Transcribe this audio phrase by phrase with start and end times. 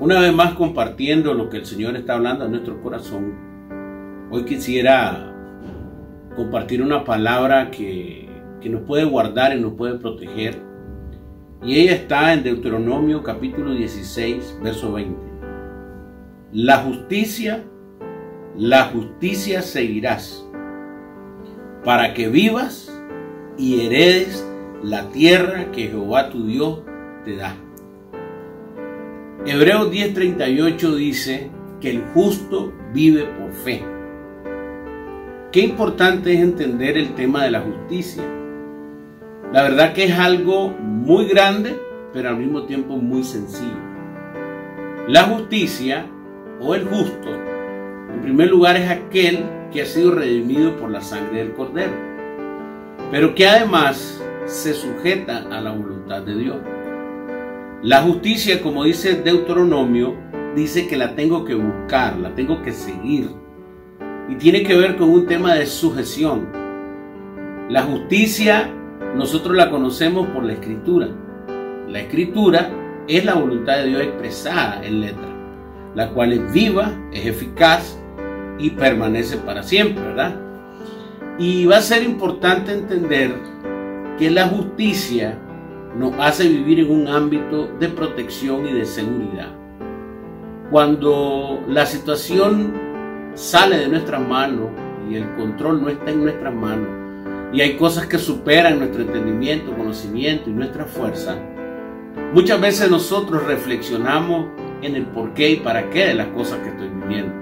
[0.00, 3.34] Una vez más compartiendo lo que el Señor está hablando a nuestro corazón,
[4.30, 5.30] hoy quisiera
[6.34, 8.26] compartir una palabra que,
[8.62, 10.62] que nos puede guardar y nos puede proteger.
[11.62, 15.20] Y ella está en Deuteronomio capítulo 16, verso 20.
[16.52, 17.62] La justicia,
[18.56, 20.48] la justicia seguirás,
[21.84, 22.90] para que vivas
[23.58, 24.50] y heredes
[24.82, 26.80] la tierra que Jehová tu Dios
[27.26, 27.54] te da.
[29.46, 31.50] Hebreos 10:38 dice
[31.80, 33.82] que el justo vive por fe.
[35.50, 38.22] Qué importante es entender el tema de la justicia.
[39.50, 41.74] La verdad que es algo muy grande,
[42.12, 43.80] pero al mismo tiempo muy sencillo.
[45.08, 46.04] La justicia
[46.60, 47.34] o el justo,
[48.14, 51.94] en primer lugar, es aquel que ha sido redimido por la sangre del cordero,
[53.10, 56.58] pero que además se sujeta a la voluntad de Dios.
[57.82, 60.14] La justicia, como dice Deuteronomio,
[60.54, 63.30] dice que la tengo que buscar, la tengo que seguir.
[64.28, 66.50] Y tiene que ver con un tema de sujeción.
[67.70, 68.70] La justicia
[69.16, 71.08] nosotros la conocemos por la escritura.
[71.88, 72.70] La escritura
[73.08, 75.28] es la voluntad de Dios expresada en letra,
[75.94, 77.98] la cual es viva, es eficaz
[78.58, 80.38] y permanece para siempre, ¿verdad?
[81.38, 83.34] Y va a ser importante entender
[84.18, 85.38] que la justicia
[85.96, 89.48] nos hace vivir en un ámbito de protección y de seguridad.
[90.70, 92.72] Cuando la situación
[93.34, 94.68] sale de nuestras manos
[95.10, 96.88] y el control no está en nuestras manos
[97.52, 101.36] y hay cosas que superan nuestro entendimiento, conocimiento y nuestra fuerza,
[102.32, 104.46] muchas veces nosotros reflexionamos
[104.82, 107.34] en el por qué y para qué de las cosas que estoy viviendo.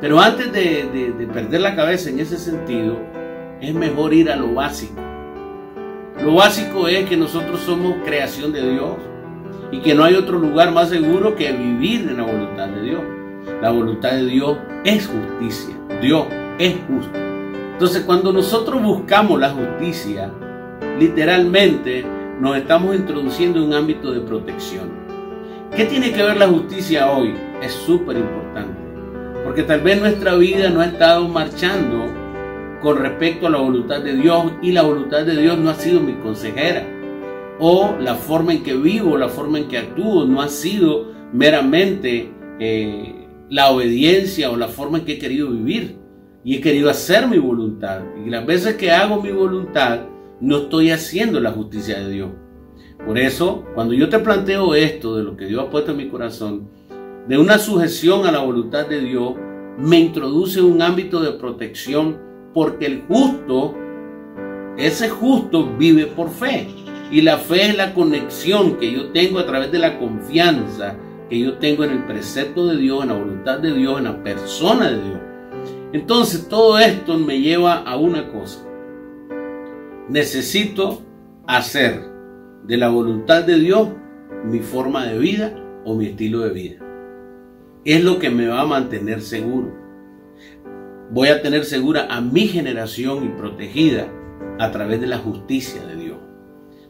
[0.00, 2.98] Pero antes de, de perder la cabeza en ese sentido,
[3.60, 5.01] es mejor ir a lo básico
[6.22, 8.92] lo básico es que nosotros somos creación de Dios
[9.72, 13.02] y que no hay otro lugar más seguro que vivir en la voluntad de Dios.
[13.60, 15.74] La voluntad de Dios es justicia.
[16.00, 16.26] Dios
[16.60, 17.18] es justo.
[17.72, 20.30] Entonces cuando nosotros buscamos la justicia,
[21.00, 22.04] literalmente
[22.40, 24.90] nos estamos introduciendo en un ámbito de protección.
[25.74, 27.34] ¿Qué tiene que ver la justicia hoy?
[27.60, 28.80] Es súper importante.
[29.42, 32.21] Porque tal vez nuestra vida no ha estado marchando
[32.82, 36.00] con respecto a la voluntad de Dios y la voluntad de Dios no ha sido
[36.00, 36.84] mi consejera.
[37.60, 42.32] O la forma en que vivo, la forma en que actúo no ha sido meramente
[42.58, 45.96] eh, la obediencia o la forma en que he querido vivir.
[46.44, 48.00] Y he querido hacer mi voluntad.
[48.26, 50.00] Y las veces que hago mi voluntad,
[50.40, 52.30] no estoy haciendo la justicia de Dios.
[53.06, 56.08] Por eso, cuando yo te planteo esto de lo que Dios ha puesto en mi
[56.08, 56.68] corazón,
[57.28, 59.34] de una sujeción a la voluntad de Dios,
[59.78, 63.74] me introduce un ámbito de protección porque el justo,
[64.76, 66.68] ese justo vive por fe.
[67.10, 70.96] Y la fe es la conexión que yo tengo a través de la confianza
[71.28, 74.22] que yo tengo en el precepto de Dios, en la voluntad de Dios, en la
[74.22, 75.20] persona de Dios.
[75.94, 78.66] Entonces todo esto me lleva a una cosa.
[80.08, 81.02] Necesito
[81.46, 82.02] hacer
[82.64, 83.88] de la voluntad de Dios
[84.44, 86.76] mi forma de vida o mi estilo de vida.
[87.84, 89.72] Es lo que me va a mantener seguro
[91.12, 94.08] voy a tener segura a mi generación y protegida
[94.58, 96.16] a través de la justicia de Dios.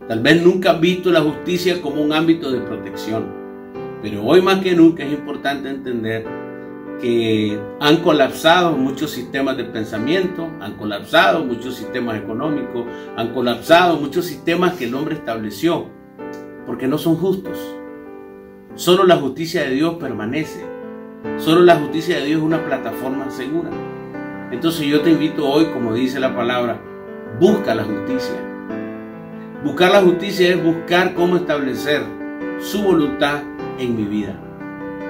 [0.06, 3.26] Tal vez nunca has visto la justicia como un ámbito de protección,
[4.00, 6.24] pero hoy más que nunca es importante entender
[7.00, 14.24] que han colapsado muchos sistemas de pensamiento, han colapsado muchos sistemas económicos, han colapsado muchos
[14.26, 15.86] sistemas que el hombre estableció,
[16.64, 17.58] porque no son justos.
[18.76, 20.64] Solo la justicia de Dios permanece.
[21.38, 23.70] Solo la justicia de Dios es una plataforma segura.
[24.52, 26.78] Entonces yo te invito hoy, como dice la palabra,
[27.40, 28.36] busca la justicia.
[29.64, 32.02] Buscar la justicia es buscar cómo establecer
[32.60, 33.42] su voluntad
[33.78, 34.38] en mi vida.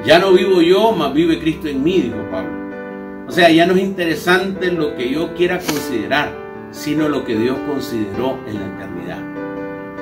[0.05, 2.63] Ya no vivo yo, mas vive Cristo en mí, dijo Pablo.
[3.27, 6.31] O sea, ya no es interesante lo que yo quiera considerar,
[6.71, 9.19] sino lo que Dios consideró en la eternidad.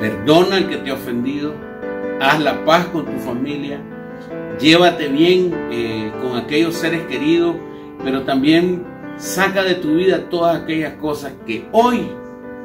[0.01, 1.55] Perdona al que te ha ofendido,
[2.21, 3.81] haz la paz con tu familia,
[4.59, 7.57] llévate bien eh, con aquellos seres queridos,
[8.03, 8.85] pero también
[9.21, 12.09] Saca de tu vida todas aquellas cosas que hoy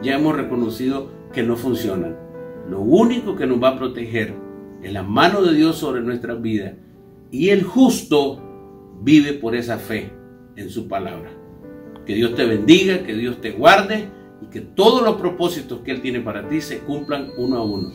[0.02, 2.16] ya hemos reconocido que no funcionan.
[2.70, 4.34] Lo único que nos va a proteger
[4.82, 6.76] es la mano de Dios sobre nuestras vidas.
[7.30, 8.42] Y el justo
[9.02, 10.14] vive por esa fe
[10.56, 11.30] en su palabra.
[12.06, 14.08] Que Dios te bendiga, que Dios te guarde
[14.42, 17.92] y que todos los propósitos que Él tiene para ti se cumplan uno a uno.